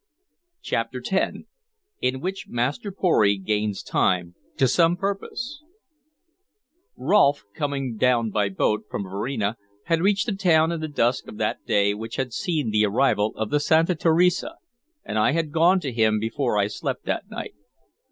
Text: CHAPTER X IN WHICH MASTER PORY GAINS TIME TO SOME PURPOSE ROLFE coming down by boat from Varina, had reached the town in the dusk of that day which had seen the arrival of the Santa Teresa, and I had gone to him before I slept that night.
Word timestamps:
CHAPTER 0.63 0.99
X 1.11 1.37
IN 2.01 2.21
WHICH 2.21 2.47
MASTER 2.49 2.91
PORY 2.91 3.37
GAINS 3.37 3.83
TIME 3.83 4.33
TO 4.57 4.67
SOME 4.67 4.97
PURPOSE 4.97 5.61
ROLFE 6.97 7.43
coming 7.53 7.97
down 7.97 8.31
by 8.31 8.49
boat 8.49 8.85
from 8.89 9.03
Varina, 9.03 9.57
had 9.85 10.01
reached 10.01 10.25
the 10.25 10.33
town 10.33 10.71
in 10.71 10.79
the 10.79 10.87
dusk 10.87 11.27
of 11.27 11.37
that 11.37 11.67
day 11.67 11.93
which 11.93 12.15
had 12.15 12.33
seen 12.33 12.71
the 12.71 12.83
arrival 12.83 13.31
of 13.35 13.51
the 13.51 13.59
Santa 13.59 13.93
Teresa, 13.93 14.55
and 15.05 15.19
I 15.19 15.33
had 15.33 15.51
gone 15.51 15.79
to 15.81 15.93
him 15.93 16.19
before 16.19 16.57
I 16.57 16.65
slept 16.65 17.05
that 17.05 17.29
night. 17.29 17.53